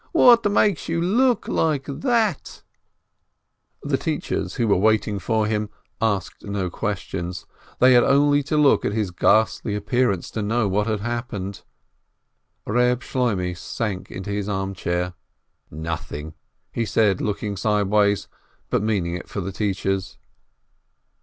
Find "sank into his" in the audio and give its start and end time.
13.55-14.49